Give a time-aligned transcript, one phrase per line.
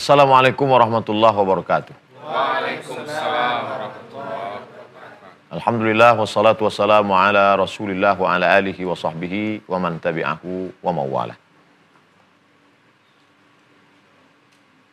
[0.00, 1.92] Assalamualaikum warahmatullahi wabarakatuh.
[2.24, 5.52] Waalaikumsalam warahmatullahi wabarakatuh.
[5.60, 11.36] Alhamdulillah wassalatu wassalamu ala Rasulillah wa ala alihi wa sahbihi wa man tabi'ahu wa mawalah.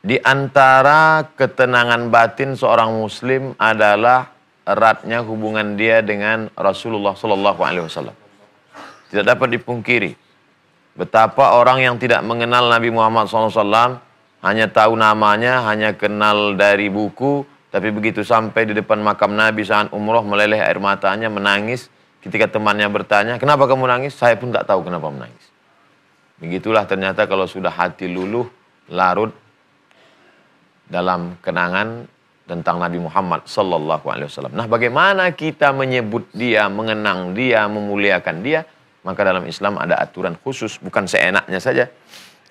[0.04, 4.36] Di antara ketenangan batin seorang muslim adalah
[4.68, 8.18] eratnya hubungan dia dengan Rasulullah Sallallahu Alaihi Wasallam.
[9.08, 10.20] Tidak dapat dipungkiri
[11.00, 14.04] betapa orang yang tidak mengenal Nabi Muhammad SAW
[14.46, 17.42] hanya tahu namanya, hanya kenal dari buku,
[17.74, 21.90] tapi begitu sampai di depan makam Nabi saat umroh meleleh air matanya, menangis.
[22.22, 24.18] Ketika temannya bertanya, kenapa kamu nangis?
[24.18, 25.48] Saya pun tak tahu kenapa menangis.
[26.38, 28.46] Begitulah ternyata kalau sudah hati luluh,
[28.94, 29.34] larut
[30.86, 32.08] dalam kenangan
[32.48, 34.56] tentang Nabi Muhammad Sallallahu Alaihi Wasallam.
[34.56, 38.64] Nah, bagaimana kita menyebut dia, mengenang dia, memuliakan dia?
[39.04, 41.86] Maka dalam Islam ada aturan khusus, bukan seenaknya saja.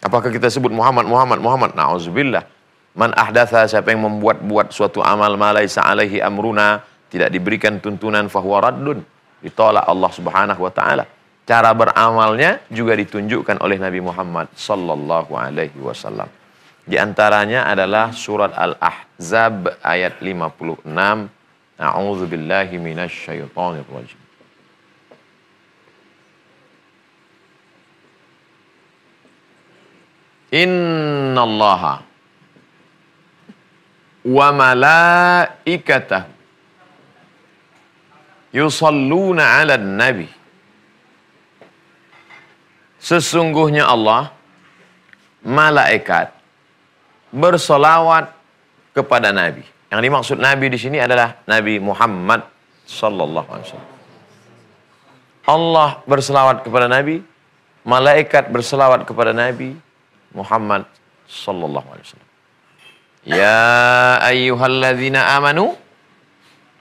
[0.07, 1.71] Apakah kita sebut Muhammad, Muhammad, Muhammad?
[1.75, 2.47] Nauzubillah.
[2.95, 9.03] Man ahdatha, siapa yang membuat-buat suatu amal malaisa alaihi amruna, tidak diberikan tuntunan fahuwa raddun.
[9.43, 11.05] Ditolak Allah subhanahu wa ta'ala.
[11.43, 16.31] Cara beramalnya juga ditunjukkan oleh Nabi Muhammad sallallahu alaihi wasallam.
[16.87, 20.87] Di antaranya adalah surat Al-Ahzab ayat 56.
[21.83, 22.79] A'udzu billahi
[30.57, 32.01] Innallaha
[34.25, 36.33] wa malaikatahu
[38.57, 40.29] yusalluna 'alan nabi.
[42.97, 44.33] Sesungguhnya Allah
[45.47, 46.33] malaikat
[47.31, 48.33] bersolawat
[48.97, 49.63] kepada Nabi.
[49.93, 52.43] Yang dimaksud Nabi di sini adalah Nabi Muhammad
[52.83, 53.95] Sallallahu Alaihi Wasallam.
[55.47, 57.23] Allah berselawat kepada Nabi,
[57.87, 59.79] malaikat berselawat kepada Nabi
[60.33, 60.89] Muhammad
[61.27, 62.31] Sallallahu Alaihi Wasallam.
[63.27, 63.67] Ya
[64.23, 65.75] ayyuhalladzina amanu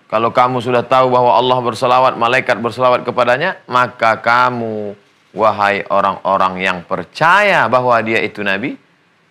[0.06, 4.94] kalau kamu sudah tahu bahwa Allah berselawat, malaikat berselawat kepadanya, maka kamu,
[5.34, 8.78] wahai orang-orang yang percaya bahwa dia itu Nabi,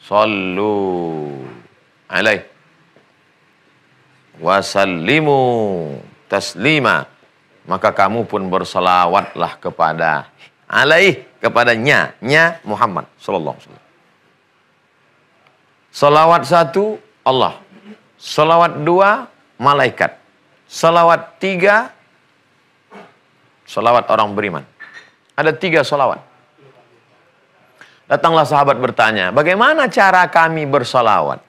[0.02, 1.40] Sallu
[2.10, 2.44] alaih.
[4.36, 5.40] Wasallimu
[6.28, 7.08] taslima.
[7.64, 10.28] Maka kamu pun bersalawatlah kepada
[10.68, 13.83] alaih kepadanya nya Muhammad sallallahu alaihi wasallam.
[15.94, 17.62] Salawat satu Allah.
[18.18, 19.30] Salawat dua
[19.62, 20.18] malaikat.
[20.66, 21.94] Salawat tiga
[23.62, 24.66] salawat orang beriman.
[25.38, 26.18] Ada tiga salawat.
[28.10, 31.40] Datanglah sahabat bertanya, bagaimana cara kami bersalawat?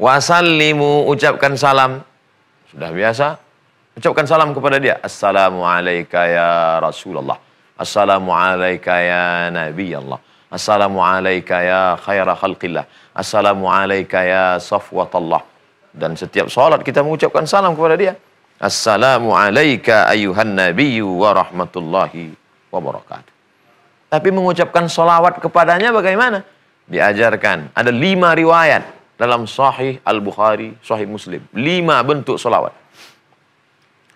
[0.00, 2.00] Wasallimu, ucapkan salam.
[2.72, 3.26] Sudah biasa.
[3.94, 4.98] Ucapkan salam kepada dia.
[4.98, 7.38] Assalamualaikum ya Rasulullah.
[7.78, 10.18] Assalamualaikum ya Nabi Allah.
[10.54, 12.86] Assalamualaikum ya khaira khalqillah.
[13.10, 15.42] Assalamualaikum ya safwatallah.
[15.90, 18.14] Dan setiap salat kita mengucapkan salam kepada dia.
[18.62, 22.38] Assalamualaikum ayuhan nabiyyu wa rahmatullahi
[22.70, 23.34] wa barakatuh.
[24.14, 26.46] Tapi mengucapkan solawat kepadanya bagaimana?
[26.86, 27.74] Diajarkan.
[27.74, 28.86] Ada lima riwayat
[29.18, 31.42] dalam Sahih Al-Bukhari, Sahih Muslim.
[31.50, 32.70] Lima bentuk solawat.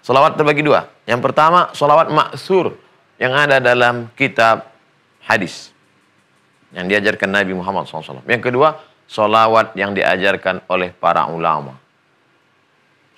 [0.06, 0.86] Solawat terbagi dua.
[1.02, 2.78] Yang pertama, solawat maksur
[3.18, 4.70] yang ada dalam kitab
[5.26, 5.74] hadis.
[6.72, 8.24] Yang diajarkan Nabi Muhammad SAW.
[8.28, 8.76] Yang kedua,
[9.08, 11.76] solawat yang diajarkan oleh para ulama.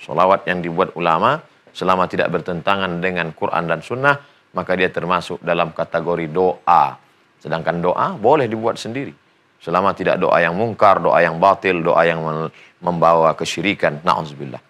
[0.01, 1.43] Solawat yang dibuat ulama
[1.75, 4.17] selama tidak bertentangan dengan Quran dan Sunnah
[4.51, 6.99] maka dia termasuk dalam kategori doa.
[7.41, 9.15] Sedangkan doa boleh dibuat sendiri.
[9.61, 12.21] Selama tidak doa yang mungkar, doa yang batil, doa yang
[12.81, 14.01] membawa kesyirikan.
[14.01, 14.61] Na'udzubillah.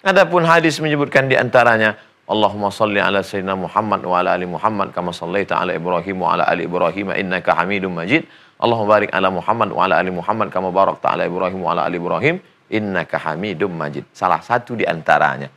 [0.00, 1.92] Adapun hadis menyebutkan di antaranya
[2.30, 6.46] Allahumma salli ala sayyidina Muhammad wa ala ali Muhammad kama sallaita ala Ibrahim wa ala
[6.46, 8.22] ali Ibrahim innaka Hamidum Majid.
[8.62, 11.98] Allahumma barik ala Muhammad wa ala ali Muhammad kama barakta ala Ibrahim wa ala ali
[11.98, 12.38] Ibrahim
[12.70, 14.06] innaka Hamidum Majid.
[14.14, 15.50] Salah satu di antaranya.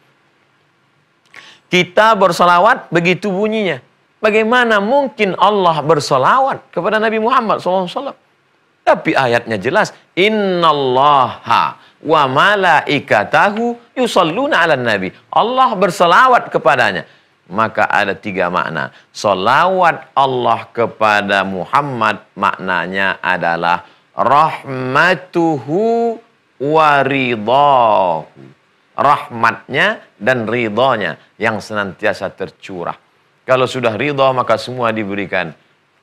[1.70, 3.78] Kita bersolawat begitu bunyinya.
[4.18, 8.18] Bagaimana mungkin Allah bersolawat kepada Nabi Muhammad SAW?
[8.82, 9.94] Tapi ayatnya jelas.
[10.18, 15.10] Innallaha wa malaikatahu yusalluna ala nabi.
[15.32, 17.08] Allah bersolawat kepadanya.
[17.48, 18.92] Maka ada tiga makna.
[19.12, 23.84] Solawat Allah kepada Muhammad maknanya adalah
[24.16, 25.82] rahmatuhu
[26.62, 28.24] waridahu
[28.94, 32.96] rahmatnya dan ridhonya yang senantiasa tercurah.
[33.44, 35.52] Kalau sudah ridho maka semua diberikan.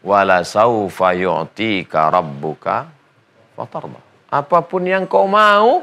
[0.01, 2.89] Wala saufa yu'tika rabbuka
[3.53, 4.10] fatarda.
[4.31, 5.83] Apa pun yang kau mau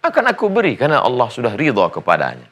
[0.00, 2.48] akan aku beri karena Allah sudah ridho kepadanya.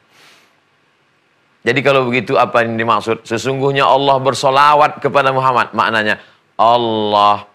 [1.59, 3.27] Jadi kalau begitu apa yang dimaksud?
[3.27, 5.75] Sesungguhnya Allah bersolawat kepada Muhammad.
[5.75, 6.17] Maknanya
[6.55, 7.45] Allah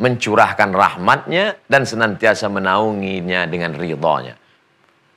[0.00, 4.36] mencurahkan rahmatnya dan senantiasa menaunginya dengan ridhonya.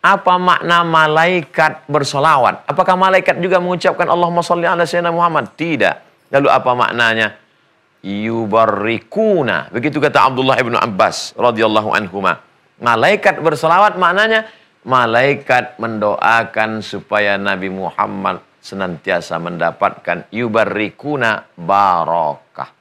[0.04, 2.68] Apa makna malaikat bersolawat?
[2.68, 5.56] Apakah malaikat juga mengucapkan Allahumma salli ala sayyidina Muhammad?
[5.56, 6.28] Tidak.
[6.36, 7.43] Lalu apa maknanya?
[8.04, 9.72] Yubarrikuna.
[9.72, 12.44] Begitu kata Abdullah ibnu Abbas radhiyallahu anhuma.
[12.84, 14.44] Malaikat bersolawat maknanya
[14.84, 22.76] malaikat mendoakan supaya Nabi Muhammad senantiasa mendapatkan yubarrikuna barokah.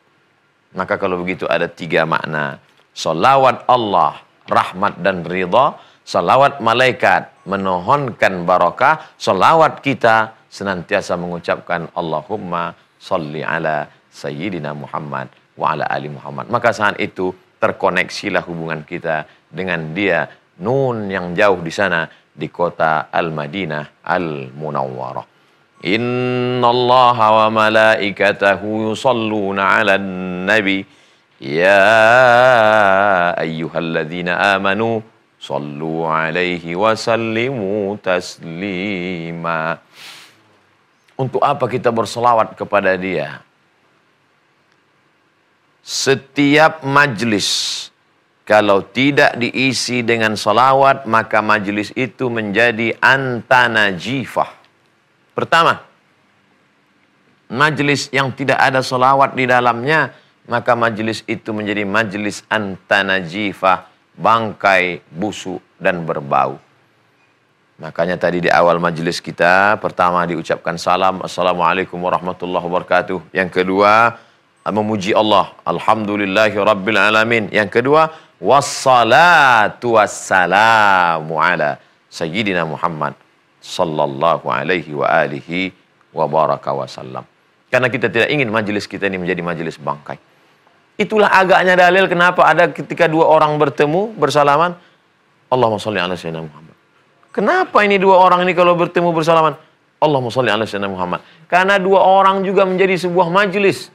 [0.74, 2.58] Maka kalau begitu ada tiga makna.
[2.90, 4.18] Salawat Allah,
[4.50, 5.78] rahmat dan ridha.
[6.02, 9.14] Salawat malaikat, menohonkan barakah.
[9.14, 16.52] Salawat kita senantiasa mengucapkan Allahumma salli ala Sayyidina Muhammad wa ala ali Muhammad.
[16.52, 20.28] Maka saat itu terkoneksilah hubungan kita dengan dia
[20.62, 25.24] Nun yang jauh di sana di kota Al-Madinah Al-Munawwarah.
[25.82, 30.86] Inna Allah wa malaikatahu yusalluna ala nabi
[31.42, 35.02] Ya ayyuhalladzina amanu
[35.42, 39.82] sallu alaihi wa sallimu taslima.
[41.18, 43.42] Untuk apa kita berselawat kepada dia?
[45.82, 47.90] Setiap majlis
[48.46, 54.62] kalau tidak diisi dengan salawat maka majlis itu menjadi antana jifah
[55.32, 55.80] Pertama,
[57.48, 60.12] majlis yang tidak ada solawat di dalamnya,
[60.44, 66.60] maka majlis itu menjadi majlis antanajifah, bangkai, busuk, dan berbau.
[67.80, 73.32] Makanya tadi di awal majlis kita, pertama diucapkan salam, Assalamualaikum warahmatullahi wabarakatuh.
[73.32, 74.20] Yang kedua,
[74.70, 77.50] memuji Allah, Alhamdulillahi Rabbil Alamin.
[77.50, 83.18] Yang kedua, wassalatu wassalamu ala Sayyidina Muhammad
[83.58, 85.74] sallallahu alaihi wa alihi
[86.14, 87.26] wa baraka wasallam.
[87.72, 90.20] Karena kita tidak ingin majelis kita ini menjadi majelis bangkai.
[91.00, 94.76] Itulah agaknya dalil kenapa ada ketika dua orang bertemu bersalaman
[95.48, 96.76] Allahumma salli ala sayyidina Muhammad.
[97.32, 99.56] Kenapa ini dua orang ini kalau bertemu bersalaman
[100.04, 101.24] Allahumma salli ala sayyidina Muhammad?
[101.48, 103.88] Karena dua orang juga menjadi sebuah majelis.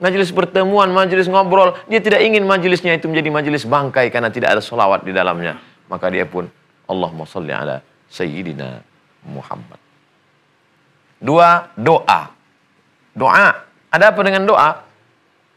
[0.00, 1.76] Majelis pertemuan, majelis ngobrol.
[1.84, 5.60] Dia tidak ingin majelisnya itu menjadi majelis bangkai karena tidak ada solawat di dalamnya.
[5.92, 6.48] Maka dia pun
[6.88, 8.80] Allahumma salli ala sayyidina
[9.28, 9.76] Muhammad.
[11.20, 12.32] Dua, doa.
[13.12, 13.48] Doa.
[13.92, 14.80] Ada apa dengan doa?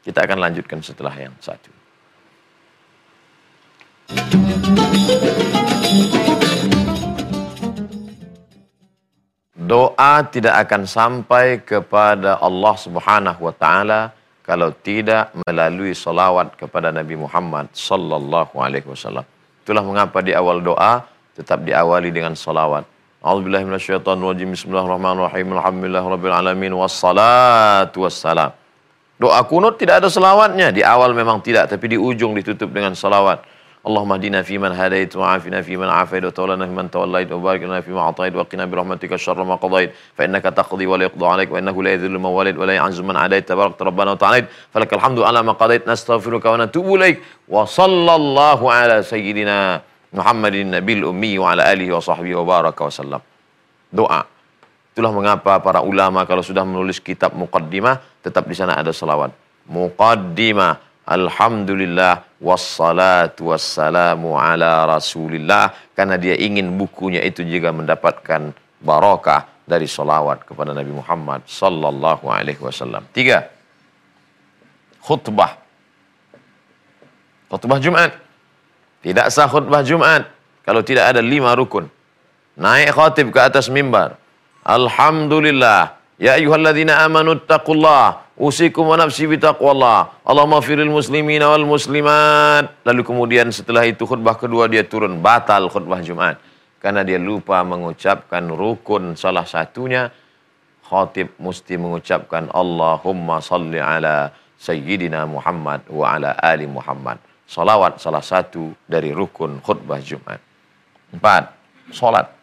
[0.04, 1.72] Kita akan lanjutkan setelah yang satu.
[9.56, 14.12] Doa tidak akan sampai kepada Allah Subhanahu wa taala
[14.44, 19.24] kalau tidak melalui salawat kepada Nabi Muhammad sallallahu alaihi wasallam.
[19.64, 22.84] Itulah mengapa di awal doa tetap diawali dengan salawat.
[23.24, 24.52] A'udzubillahi minasyaitonirrajim.
[24.52, 25.48] Bismillahirrahmanirrahim.
[25.56, 28.52] Alhamdulillahirabbil alamin wassalatu wassalam.
[29.16, 30.76] Doa kunut tidak ada selawatnya.
[30.76, 33.40] Di awal memang tidak, tapi di ujung ditutup dengan salawat.
[33.84, 37.28] Allahumma hdina fi man hadait wa afina fi man afait wa tawallana fi man tawallait
[37.28, 40.56] wa barik lana fi ma atait wa qina bi rahmatika syarra ma qadait fa innaka
[40.56, 43.20] taqdi wa la yuqda alaik wa innahu la yadhillu man walid wa la yu'azzu man
[43.20, 47.20] adait tabarak rabbana wa ta'ala falakal hamdu ala ma qadait nastaghfiruka wa natubu ilaik
[47.52, 49.84] wa sallallahu ala sayyidina
[50.14, 53.20] Muhammadin Nabil Ummi wa ala alihi wa sahbihi wa baraka wasallam.
[53.92, 54.24] Doa.
[54.94, 59.34] Itulah mengapa para ulama kalau sudah menulis kitab muqaddimah tetap di sana ada salawat.
[59.66, 60.93] Muqaddimah.
[61.04, 65.76] Alhamdulillah wassalatu wassalamu ala rasulillah.
[65.94, 72.60] Karena dia ingin bukunya itu juga mendapatkan barakah dari salawat kepada Nabi Muhammad sallallahu alaihi
[72.60, 73.04] wasallam.
[73.16, 73.48] Tiga.
[75.04, 75.60] Khutbah.
[77.52, 78.12] Khutbah Jumat.
[79.04, 80.32] Tidak sah khutbah Jumat
[80.64, 81.92] kalau tidak ada lima rukun.
[82.56, 84.16] Naik khatib ke atas mimbar.
[84.64, 85.93] Alhamdulillah.
[86.22, 88.24] Ya ayuhalladzina amanu taqullah.
[88.34, 90.26] Usikum wa nafsi bitaqwallah.
[90.26, 92.74] Allahumma firil muslimina wal muslimat.
[92.82, 95.22] Lalu kemudian setelah itu khutbah kedua dia turun.
[95.22, 96.42] Batal khutbah Jumat.
[96.82, 100.10] Karena dia lupa mengucapkan rukun salah satunya.
[100.84, 107.22] Khatib mesti mengucapkan Allahumma salli ala Sayyidina Muhammad wa ala ali Muhammad.
[107.48, 110.42] Salawat salah satu dari rukun khutbah Jumat.
[111.14, 111.54] Empat,
[111.94, 112.43] solat.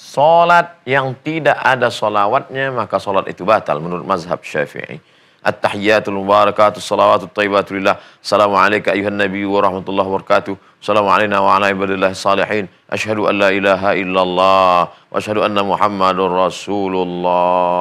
[0.00, 4.96] Solat yang tidak ada solawatnya, maka solat itu batal menurut mazhab syafi'i.
[5.44, 8.00] At-tahiyatul mubarakatus salawatut tayyibatu lillah.
[8.16, 10.56] Assalamu alayka ayuhan nabi wa rahmatullahi wa barakatuh.
[10.80, 12.64] Assalamu alayna wa ala ibadillah salihin.
[12.88, 14.88] Ashhadu an la ilaha illallah.
[14.88, 17.76] Wa ashhadu anna muhammadur rasulullah.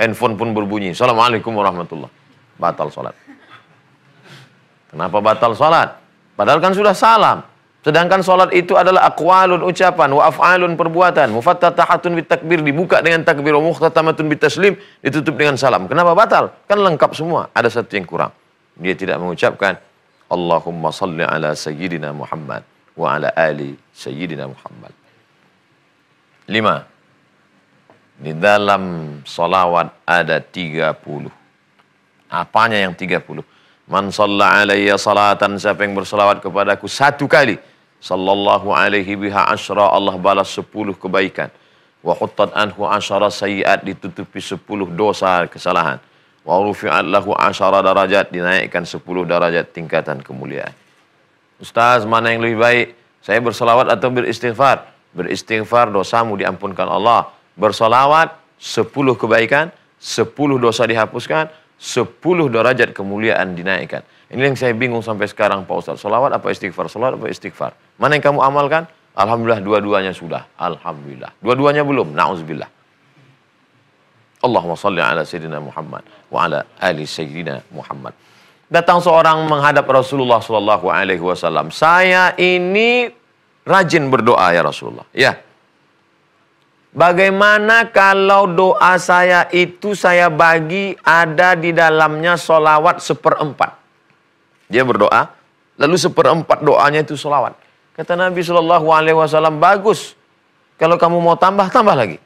[0.00, 0.96] Handphone pun berbunyi.
[0.96, 2.08] Assalamualaikum warahmatullahi
[2.56, 3.12] Batal salat.
[4.88, 6.00] Kenapa batal sholat?
[6.36, 7.51] Padahal kan sudah salam.
[7.82, 11.34] Sedangkan sholat itu adalah akwalun ucapan, wa af'alun perbuatan.
[11.34, 15.90] Mufattatahatun bit takbir dibuka dengan takbir, wa muhtatamatun taslim ditutup dengan salam.
[15.90, 16.54] Kenapa batal?
[16.70, 17.50] Kan lengkap semua.
[17.50, 18.30] Ada satu yang kurang.
[18.76, 19.76] dia tidak mengucapkan
[20.32, 22.64] Allahumma salli ala sayyidina Muhammad
[22.96, 24.92] wa ala ali sayyidina Muhammad.
[26.48, 26.88] Lima.
[28.22, 31.32] Di dalam salawat ada tiga puluh.
[32.32, 33.44] Apanya yang tiga puluh?
[33.90, 37.58] Man salla alaiya salatan, siapa yang bersalawat kepadaku satu kali.
[38.02, 41.54] Sallallahu alaihi biha asyra, Allah balas sepuluh kebaikan.
[42.02, 46.02] Wa khuttat anhu asyara sayiat, ditutupi sepuluh dosa kesalahan
[46.42, 48.34] Wa rufi'at lahu asyara darajat.
[48.34, 50.74] Dinaikkan sepuluh darajat tingkatan kemuliaan.
[51.62, 52.86] Ustaz, mana yang lebih baik?
[53.22, 54.90] Saya bersalawat atau beristighfar?
[55.14, 57.30] Beristighfar dosamu diampunkan Allah.
[57.54, 59.70] Bersalawat sepuluh kebaikan,
[60.02, 61.46] sepuluh dosa dihapuskan,
[61.78, 64.02] sepuluh derajat kemuliaan dinaikkan.
[64.32, 66.00] Ini yang saya bingung sampai sekarang Pak Ustaz.
[66.00, 66.88] Salawat apa istighfar?
[66.88, 67.76] Salawat apa istighfar?
[68.00, 68.88] Mana yang kamu amalkan?
[69.12, 70.48] Alhamdulillah dua-duanya sudah.
[70.56, 71.36] Alhamdulillah.
[71.44, 72.16] Dua-duanya belum.
[72.16, 72.70] Na'udzubillah.
[74.42, 78.16] Allahumma salli ala Sayyidina Muhammad wa ala ali Sayyidina Muhammad.
[78.72, 81.68] Datang seorang menghadap Rasulullah Sallallahu Alaihi Wasallam.
[81.68, 83.12] Saya ini
[83.68, 85.04] rajin berdoa ya Rasulullah.
[85.12, 85.36] Ya.
[86.96, 93.81] Bagaimana kalau doa saya itu saya bagi ada di dalamnya solawat seperempat.
[94.72, 95.28] Dia berdoa,
[95.76, 97.52] lalu seperempat doanya itu solawat.
[97.92, 100.16] Kata Nabi Shallallahu Alaihi Wasallam bagus.
[100.80, 102.16] Kalau kamu mau tambah, tambah lagi.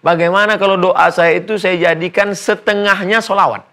[0.00, 3.66] Bagaimana kalau doa saya itu saya jadikan setengahnya solawat?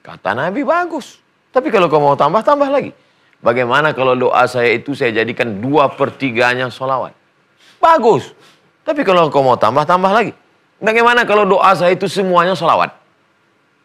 [0.00, 1.20] Kata Nabi, bagus.
[1.54, 2.90] Tapi kalau kau mau tambah, tambah lagi.
[3.44, 7.12] Bagaimana kalau doa saya itu saya jadikan dua pertiganya solawat?
[7.78, 8.32] Bagus.
[8.82, 10.32] Tapi kalau kau mau tambah, tambah lagi.
[10.82, 12.90] Bagaimana kalau doa saya itu semuanya solawat?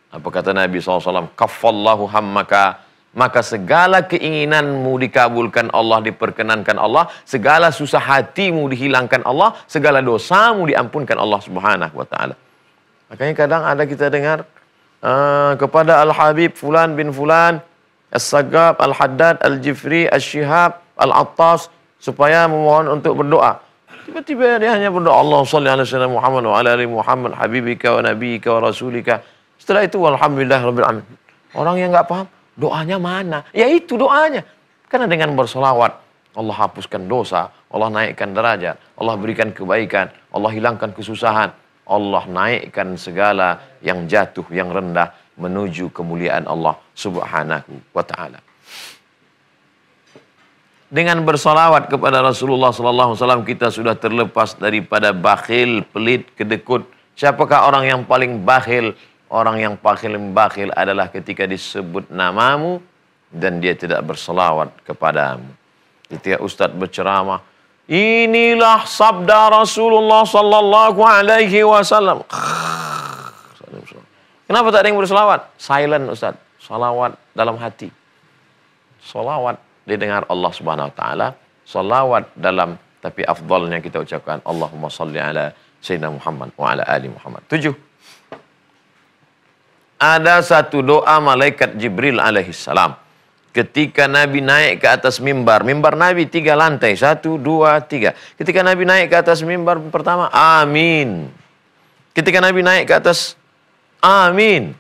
[0.10, 1.30] Apa kata Nabi SAW?
[1.38, 2.82] Kafallahu hammaka
[3.14, 11.18] maka segala keinginanmu dikabulkan Allah, diperkenankan Allah, segala susah hatimu dihilangkan Allah, segala dosamu diampunkan
[11.18, 12.36] Allah Subhanahu wa taala.
[13.10, 14.46] Makanya kadang ada kita dengar
[15.02, 17.58] uh, kepada Al-Habib fulan bin fulan,
[18.14, 23.58] As-Sagab, Al-Haddad, Al-Jifri, Al-Shihab, Al-Attas supaya memohon untuk berdoa.
[24.06, 28.02] Tiba-tiba dia hanya berdoa Allah salli ala sayyidina Muhammad wa ala ali Muhammad habibika wa
[28.06, 29.22] nabiyika wa rasulika.
[29.62, 31.18] Setelah itu alhamdulillah rabbil alamin.
[31.54, 32.26] Orang yang enggak paham,
[32.60, 33.48] Doanya mana?
[33.56, 34.44] Ya itu doanya.
[34.92, 35.96] Karena dengan bersolawat,
[36.36, 41.56] Allah hapuskan dosa, Allah naikkan derajat, Allah berikan kebaikan, Allah hilangkan kesusahan,
[41.88, 48.40] Allah naikkan segala yang jatuh, yang rendah menuju kemuliaan Allah subhanahu wa ta'ala.
[50.90, 56.82] Dengan bersolawat kepada Rasulullah Sallallahu Alaihi kita sudah terlepas daripada bakhil, pelit, kedekut.
[57.14, 58.98] Siapakah orang yang paling bakhil,
[59.30, 62.82] Orang yang paling bakhil adalah ketika disebut namamu
[63.30, 65.46] dan dia tidak berselawat kepadamu.
[66.10, 67.46] Ketika Ustadz berceramah,
[67.86, 72.26] inilah sabda Rasulullah sallallahu alaihi wasallam.
[74.50, 75.46] Kenapa tak ada yang berselawat?
[75.62, 76.42] Silent Ustadz.
[76.58, 77.94] Salawat dalam hati.
[79.06, 81.28] Salawat didengar Allah subhanahu wa ta'ala.
[81.70, 85.54] Salawat dalam, tapi afdalnya kita ucapkan Allahumma salli ala
[85.86, 87.46] Sayyidina Muhammad wa ala ali Muhammad.
[87.46, 87.89] Tujuh
[90.00, 92.96] ada satu doa malaikat Jibril alaihissalam.
[93.52, 95.68] Ketika Nabi naik ke atas mimbar.
[95.68, 96.96] Mimbar Nabi tiga lantai.
[96.96, 98.16] Satu, dua, tiga.
[98.40, 101.28] Ketika Nabi naik ke atas mimbar pertama, amin.
[102.16, 103.36] Ketika Nabi naik ke atas,
[104.00, 104.72] amin.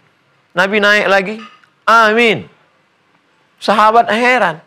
[0.55, 1.35] Nabi naik lagi,
[1.83, 2.47] amin.
[3.59, 4.63] Sahabat heran.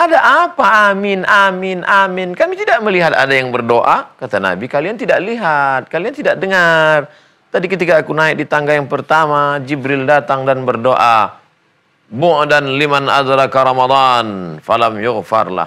[0.00, 2.32] Ada apa amin, amin, amin.
[2.32, 4.16] Kami tidak melihat ada yang berdoa.
[4.16, 7.12] Kata Nabi, kalian tidak lihat, kalian tidak dengar.
[7.50, 11.34] Tadi ketika aku naik di tangga yang pertama, Jibril datang dan berdoa.
[12.06, 15.66] Bu'dan liman adraka Ramadan, falam yughfarlah.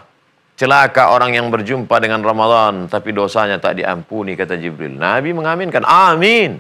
[0.55, 4.95] Celaka orang yang berjumpa dengan Ramadan, tapi dosanya tak diampuni, kata Jibril.
[4.95, 6.55] Nabi mengaminkan, amin.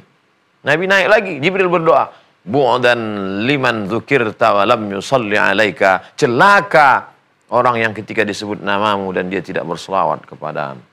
[0.63, 2.11] Nabi naik lagi, Jibril berdoa.
[2.43, 2.99] Bu'dan
[3.47, 6.11] liman dzukirta wa lam yusalli alaika.
[6.19, 7.15] Celaka
[7.47, 10.83] orang yang ketika disebut namamu dan dia tidak berselawat kepadamu.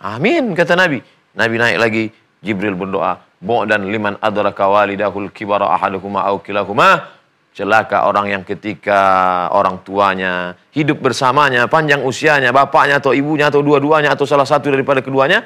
[0.00, 1.04] Amin, kata Nabi.
[1.36, 2.04] Nabi naik lagi,
[2.40, 7.20] Jibril berdoa, dan liman adraka walidahul kibara ahaduhuma au kilahuma.
[7.50, 14.14] Celaka orang yang ketika orang tuanya hidup bersamanya panjang usianya bapaknya atau ibunya atau dua-duanya
[14.14, 15.42] atau salah satu daripada keduanya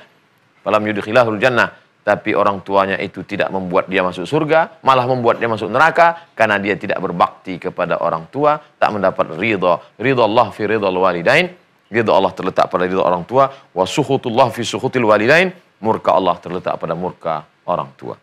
[0.60, 1.72] falam yudkhilahul jannah.
[2.04, 6.60] Tapi orang tuanya itu tidak membuat dia masuk surga malah membuat dia masuk neraka karena
[6.60, 9.80] dia tidak berbakti kepada orang tua tak mendapat ridha.
[9.96, 11.56] Ridha Allah fi ridha walidain.
[11.88, 13.48] Ridha Allah terletak pada ridha orang tua.
[13.72, 18.16] Wa suhutullah fi suhutil walidain murka Allah terletak pada murka orang tua.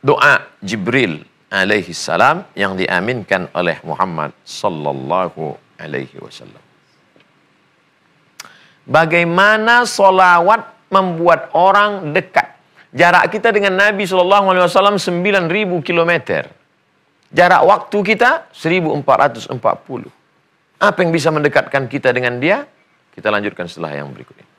[0.00, 1.20] Doa Jibril
[1.52, 6.64] alaihi salam yang diaminkan oleh Muhammad sallallahu alaihi wasallam.
[8.88, 12.52] Bagaimana solawat membuat orang dekat.
[12.92, 15.48] Jarak kita dengan Nabi Shallallahu Alaihi Wasallam 9.000
[15.80, 16.52] kilometer.
[17.32, 19.56] Jarak waktu kita 1440.
[20.76, 22.68] Apa yang bisa mendekatkan kita dengan dia?
[23.16, 24.51] Kita lanjutkan setelah yang berikut ini.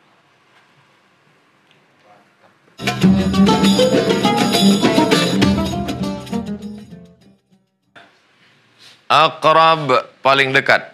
[9.14, 10.90] Aqrab paling dekat.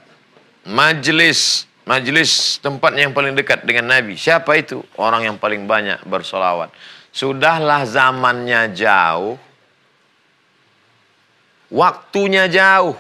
[0.68, 4.20] Majlis, majlis tempat yang paling dekat dengan Nabi.
[4.20, 4.84] Siapa itu?
[5.00, 6.68] Orang yang paling banyak bersolawat.
[7.16, 9.40] Sudahlah zamannya jauh.
[11.72, 13.00] Waktunya jauh.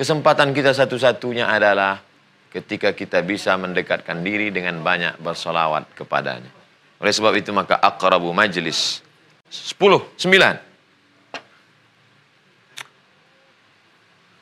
[0.00, 2.00] Kesempatan kita satu-satunya adalah
[2.48, 6.55] ketika kita bisa mendekatkan diri dengan banyak bersolawat kepadanya.
[6.96, 9.04] Oleh sebab itu maka akrabu majlis.
[9.46, 10.58] Sepuluh, sembilan.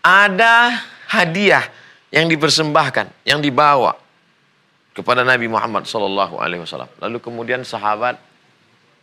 [0.05, 1.65] Ada hadiah
[2.13, 3.97] yang dipersembahkan, yang dibawa
[4.95, 6.93] kepada Nabi Muhammad Wasallam.
[7.03, 8.21] Lalu kemudian sahabat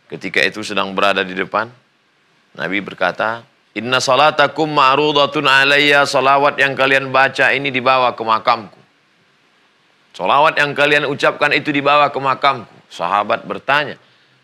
[0.08, 1.68] ketika itu sedang berada di depan,
[2.56, 8.80] Nabi berkata, Inna salatakum ma'rudatun alayya salawat yang kalian baca ini dibawa ke makamku.
[10.12, 12.76] Salawat yang kalian ucapkan itu dibawa ke makamku.
[12.92, 13.96] Sahabat bertanya,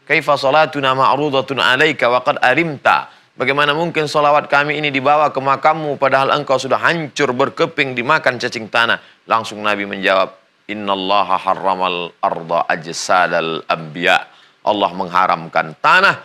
[0.09, 3.13] Kaifa salatuna ma'rudatun alaika wa qad arimta?
[3.37, 8.73] Bagaimana mungkin salawat kami ini dibawa ke makammu padahal engkau sudah hancur berkeping dimakan cacing
[8.73, 8.99] tanah?
[9.29, 10.33] Langsung Nabi menjawab,
[10.69, 14.21] Innallaha harramal arda ajsadal anbiya.
[14.65, 16.21] Allah mengharamkan tanah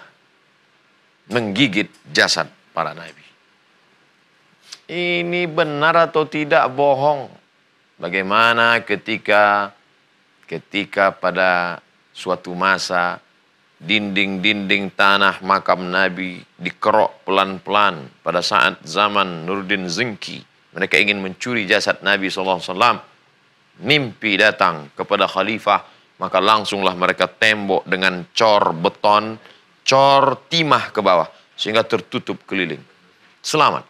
[1.31, 3.23] menggigit jasad para nabi.
[4.91, 7.31] Ini benar atau tidak bohong?
[7.95, 9.71] Bagaimana ketika
[10.43, 11.79] ketika pada
[12.13, 13.17] suatu masa
[13.83, 20.39] dinding-dinding tanah makam Nabi dikerok pelan-pelan pada saat zaman Nurdin Zengki.
[20.73, 22.63] Mereka ingin mencuri jasad Nabi SAW.
[23.83, 25.83] Mimpi datang kepada khalifah,
[26.21, 29.35] maka langsunglah mereka tembok dengan cor beton,
[29.83, 32.81] cor timah ke bawah, sehingga tertutup keliling.
[33.43, 33.83] Selamat.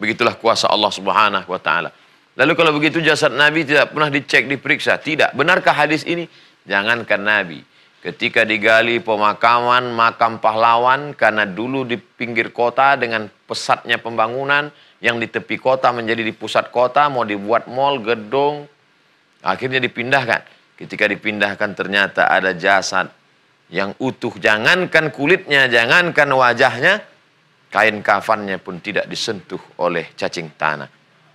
[0.00, 1.92] Begitulah kuasa Allah Subhanahu wa taala.
[2.40, 4.96] Lalu kalau begitu jasad Nabi tidak pernah dicek, diperiksa.
[4.96, 5.36] Tidak.
[5.36, 6.24] Benarkah hadis ini?
[6.70, 7.58] Jangankan Nabi.
[8.00, 14.70] Ketika digali pemakaman makam pahlawan karena dulu di pinggir kota dengan pesatnya pembangunan
[15.02, 18.70] yang di tepi kota menjadi di pusat kota mau dibuat mall, gedung.
[19.42, 20.46] Akhirnya dipindahkan.
[20.78, 23.12] Ketika dipindahkan ternyata ada jasad
[23.68, 24.32] yang utuh.
[24.38, 27.04] Jangankan kulitnya, jangankan wajahnya,
[27.68, 30.88] kain kafannya pun tidak disentuh oleh cacing tanah.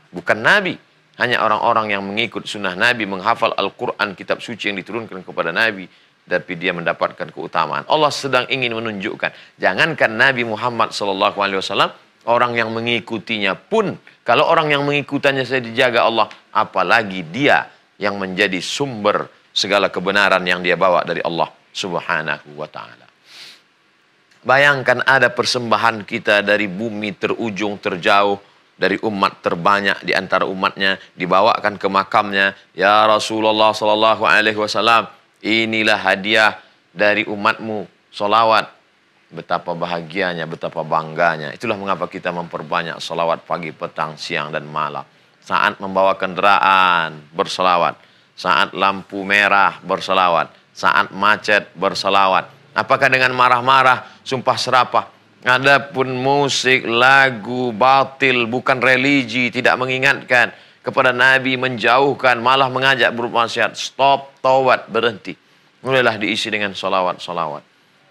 [0.09, 0.73] Bukan Nabi,
[1.15, 5.87] hanya orang-orang yang mengikut sunnah Nabi, menghafal Al-Quran, kitab suci yang diturunkan kepada Nabi.
[6.25, 7.85] Tapi dia mendapatkan keutamaan.
[7.85, 9.61] Allah sedang ingin menunjukkan.
[9.61, 11.31] Jangankan Nabi Muhammad SAW,
[12.25, 17.69] orang yang mengikutinya pun, kalau orang yang mengikutannya saya dijaga Allah, apalagi dia
[18.01, 23.07] yang menjadi sumber segala kebenaran yang dia bawa dari Allah Subhanahu wa taala.
[24.45, 28.37] Bayangkan ada persembahan kita dari bumi terujung terjauh
[28.75, 32.55] dari umat terbanyak di antara umatnya dibawakan ke makamnya.
[32.75, 35.07] Ya Rasulullah sallallahu alaihi wasallam
[35.39, 36.59] inilah hadiah
[36.91, 38.71] dari umatmu solawat
[39.31, 41.51] betapa bahagianya betapa bangganya.
[41.55, 45.03] Itulah mengapa kita memperbanyak solawat pagi petang siang dan malam.
[45.45, 54.59] Saat membawa kendaraan bersolawat saat lampu merah bersolawat saat macet bersolawat apakah dengan marah-marah sumpah
[54.59, 55.05] serapah
[55.43, 63.73] Adapun musik, lagu, batil, bukan religi, tidak mengingatkan kepada Nabi, menjauhkan, malah mengajak bermaksiat.
[63.73, 65.33] Stop, tawat, berhenti.
[65.81, 67.61] Mulailah diisi dengan solawat-solawat.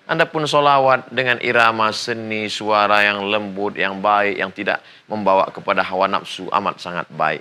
[0.04, 6.04] Adapun solawat dengan irama seni, suara yang lembut, yang baik, yang tidak membawa kepada hawa
[6.04, 7.40] nafsu, amat sangat baik.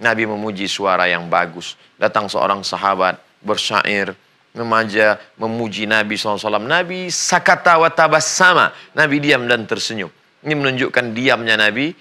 [0.00, 1.78] Nabi memuji suara yang bagus.
[2.00, 4.16] Datang seorang sahabat bersyair,
[4.54, 6.62] memaja, memuji Nabi SAW.
[6.62, 8.74] Nabi sakata wa tabassama.
[8.94, 10.10] Nabi diam dan tersenyum.
[10.40, 11.92] Ini menunjukkan diamnya Nabi,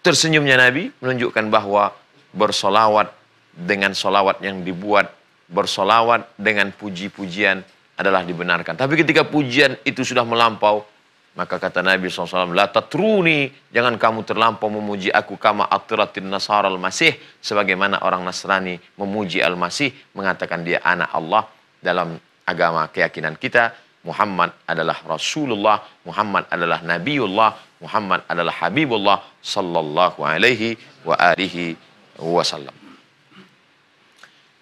[0.00, 1.90] tersenyumnya Nabi, menunjukkan bahwa
[2.30, 3.10] bersolawat
[3.50, 5.10] dengan solawat yang dibuat,
[5.50, 7.60] bersolawat dengan puji-pujian
[7.98, 8.78] adalah dibenarkan.
[8.78, 10.86] Tapi ketika pujian itu sudah melampau,
[11.30, 17.14] maka kata Nabi SAW, La tatruni, jangan kamu terlampau memuji aku kama atiratin nasar al-masih.
[17.38, 21.46] Sebagaimana orang Nasrani memuji al-masih, mengatakan dia anak Allah
[21.78, 23.70] dalam agama keyakinan kita.
[24.00, 27.50] Muhammad adalah Rasulullah, Muhammad adalah Nabiullah,
[27.84, 31.76] Muhammad adalah Habibullah sallallahu alaihi wa alihi
[32.18, 32.72] wasallam.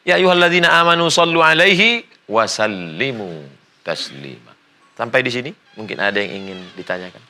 [0.03, 3.47] Ya ayyuhalladzina amanu sallu alaihi wa sallimu
[3.87, 4.48] taslima.
[4.99, 7.23] Sampai di sini mungkin ada yang ingin ditanyakan.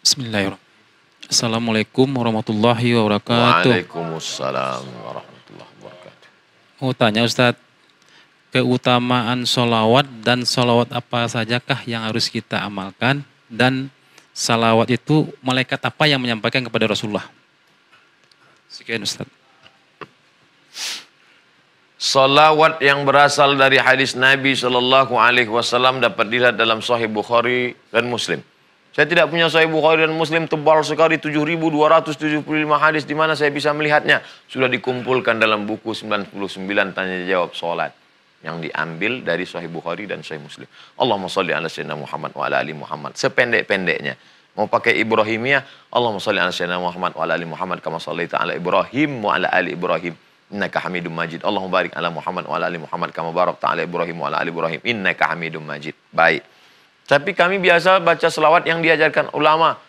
[0.00, 1.28] Bismillahirrahmanirrahim.
[1.28, 3.68] Assalamualaikum warahmatullahi wabarakatuh.
[3.68, 6.28] Waalaikumsalam warahmatullahi wabarakatuh.
[6.80, 7.60] Mau tanya Ustadz,
[8.56, 13.20] keutamaan solawat dan solawat apa sajakah yang harus kita amalkan
[13.52, 13.92] dan
[14.32, 17.28] salawat itu malaikat apa yang menyampaikan kepada Rasulullah?
[18.72, 19.37] Sekian Ustaz.
[21.98, 28.06] Salawat yang berasal dari hadis Nabi Shallallahu Alaihi Wasallam dapat dilihat dalam Sahih Bukhari dan
[28.06, 28.38] Muslim.
[28.94, 32.46] Saya tidak punya Sahih Bukhari dan Muslim tebal sekali 7.275
[32.78, 34.22] hadis di mana saya bisa melihatnya.
[34.46, 36.38] Sudah dikumpulkan dalam buku 99
[36.94, 37.90] tanya jawab salat
[38.46, 40.70] yang diambil dari Sahih Bukhari dan Sahih Muslim.
[41.02, 43.18] Allahumma salli ala sayyidina Muhammad wa ala ali Muhammad.
[43.18, 44.14] Sependek-pendeknya.
[44.54, 48.54] Mau pakai Ibrahimiyah, Allahumma salli ala sayyidina Muhammad wa ala ali Muhammad kama sallaita ala
[48.54, 51.44] Ibrahim wa ala ali Ibrahim innaka Hamidum Majid.
[51.44, 54.50] Allahumma barik ala Muhammad wa ala ali Muhammad kama barakta ala Ibrahim wa ala ali
[54.50, 55.94] Ibrahim innaka Hamidum Majid.
[56.12, 56.42] Baik.
[57.08, 59.80] Tapi kami biasa baca selawat yang diajarkan ulama.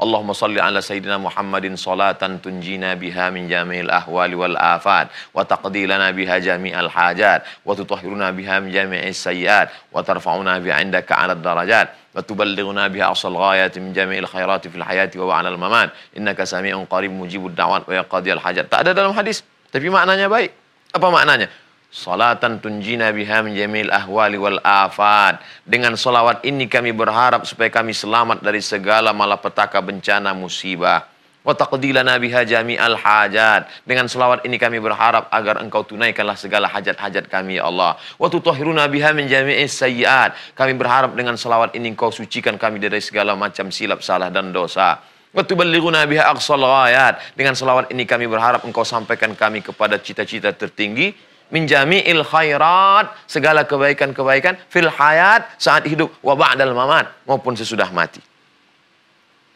[0.00, 5.84] Allahumma salli ala Sayyidina Muhammadin salatan tunjina biha min jami'il ahwali wal afat wa taqdi
[5.84, 11.36] lana biha jami'al hajat wa tutahhiruna biha min jami'is sayyiat wa tarfa'una biha indaka 'ala
[11.36, 15.92] darajat wa tuballighuna biha asal ghayati min jami'il khairati fil hayati wa ba'da al mamat
[16.16, 18.72] innaka sami'un qarib mujibud da'wat wa yaqdi al hajat.
[18.72, 19.44] Tak ada dalam hadis.
[19.70, 20.50] Tapi maknanya baik.
[20.90, 21.46] Apa maknanya?
[21.90, 25.42] Salatan tunjina biha min jamil ahwali wal afat.
[25.66, 31.06] Dengan salawat ini kami berharap supaya kami selamat dari segala malapetaka bencana musibah.
[31.40, 33.66] Wa taqdilana biha jami'al hajat.
[33.82, 37.98] Dengan salawat ini kami berharap agar engkau tunaikanlah segala hajat-hajat kami ya Allah.
[38.20, 40.36] Wa tutahhiruna biha min jami'is sayyiat.
[40.54, 45.00] Kami berharap dengan salawat ini engkau sucikan kami dari segala macam silap salah dan dosa.
[45.30, 47.38] Wa tuballighuna biha aqsal ghayat.
[47.38, 51.14] Dengan selawat ini kami berharap engkau sampaikan kami kepada cita-cita tertinggi
[51.50, 58.22] min jami'il khairat, segala kebaikan-kebaikan fil hayat saat hidup wa ba'dal mamat maupun sesudah mati.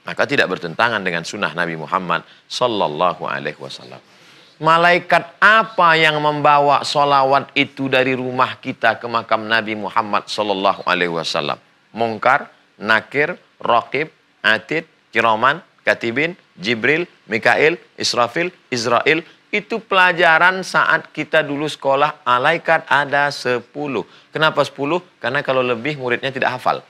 [0.04, 4.02] Maka tidak bertentangan dengan sunnah Nabi Muhammad sallallahu alaihi wasallam.
[4.60, 11.10] Malaikat apa yang membawa solawat itu dari rumah kita ke makam Nabi Muhammad sallallahu alaihi
[11.10, 11.56] wasallam?
[11.90, 14.12] Mungkar, nakir, raqib,
[14.44, 19.22] atid, Kiraman, Katibin, Jibril, Mikail, Israfil, Israel.
[19.54, 23.62] Itu pelajaran saat kita dulu sekolah, alaikat ada 10.
[24.34, 24.98] Kenapa 10?
[25.22, 26.82] Karena kalau lebih muridnya tidak hafal.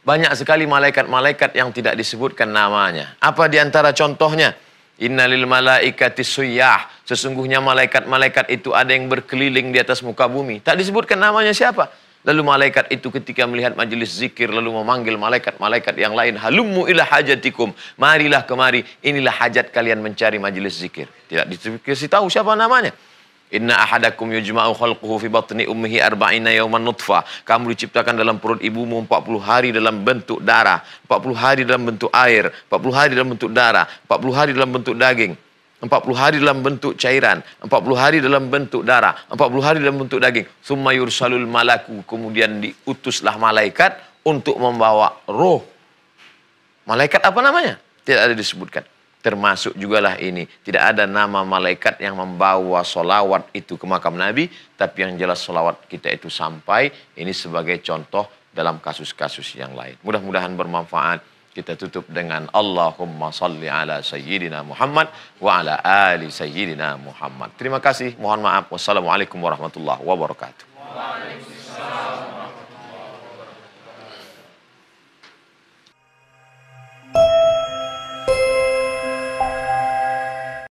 [0.00, 3.12] Banyak sekali malaikat-malaikat yang tidak disebutkan namanya.
[3.20, 4.56] Apa di antara contohnya?
[5.04, 6.88] Innalil malaikati suyah.
[7.04, 10.64] Sesungguhnya malaikat-malaikat itu ada yang berkeliling di atas muka bumi.
[10.64, 11.92] Tak disebutkan namanya siapa.
[12.24, 17.76] Lalu malaikat itu ketika melihat majelis zikir lalu memanggil malaikat-malaikat yang lain, "Halummu ila hajatikum."
[18.00, 21.04] Marilah kemari, inilah hajat kalian mencari majelis zikir.
[21.28, 22.96] Tidak dikasih tahu siapa namanya.
[23.52, 27.22] Inna ahadakum yujma'u khalquhu fi batni ummihi arba'ina yawman nutfah.
[27.44, 32.48] Kamu diciptakan dalam perut ibumu 40 hari dalam bentuk darah, 40 hari dalam bentuk air,
[32.72, 35.36] 40 hari dalam bentuk darah, 40 hari dalam bentuk daging.
[35.84, 40.48] 40 hari dalam bentuk cairan, 40 hari dalam bentuk darah, 40 hari dalam bentuk daging.
[40.64, 45.60] Summa yursalul malaku, kemudian diutuslah malaikat untuk membawa roh.
[46.88, 47.76] Malaikat apa namanya?
[48.00, 48.84] Tidak ada disebutkan.
[49.24, 50.44] Termasuk juga lah ini.
[50.44, 54.52] Tidak ada nama malaikat yang membawa solawat itu ke makam Nabi.
[54.76, 56.92] Tapi yang jelas solawat kita itu sampai.
[57.16, 59.96] Ini sebagai contoh dalam kasus-kasus yang lain.
[60.04, 61.33] Mudah-mudahan bermanfaat.
[61.54, 65.06] Kita tutup dengan Allahumma salli ala sayyidina Muhammad
[65.38, 67.54] wa ala ali sayyidina Muhammad.
[67.54, 68.74] Terima kasih, mohon maaf.
[68.74, 70.66] Wassalamualaikum warahmatullahi wabarakatuh.
[70.82, 72.43] Waalaikumsalam.